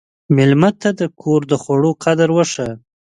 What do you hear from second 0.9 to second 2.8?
د کور د خوړو قدر وښیه.